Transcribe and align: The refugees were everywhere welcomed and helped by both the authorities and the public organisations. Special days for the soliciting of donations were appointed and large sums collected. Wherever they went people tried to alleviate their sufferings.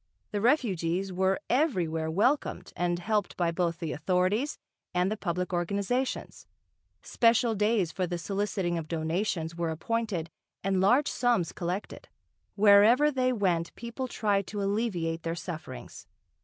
The 0.31 0.41
refugees 0.41 1.13
were 1.13 1.39
everywhere 1.47 2.09
welcomed 2.09 2.73
and 2.75 2.97
helped 2.97 3.37
by 3.37 3.51
both 3.51 3.77
the 3.77 3.91
authorities 3.91 4.57
and 4.95 5.11
the 5.11 5.15
public 5.15 5.53
organisations. 5.53 6.47
Special 7.03 7.53
days 7.53 7.91
for 7.91 8.07
the 8.07 8.17
soliciting 8.17 8.79
of 8.79 8.87
donations 8.87 9.55
were 9.55 9.69
appointed 9.69 10.31
and 10.63 10.81
large 10.81 11.07
sums 11.07 11.51
collected. 11.51 12.07
Wherever 12.55 13.11
they 13.11 13.31
went 13.31 13.75
people 13.75 14.07
tried 14.07 14.47
to 14.47 14.63
alleviate 14.63 15.21
their 15.21 15.35
sufferings. 15.35 16.07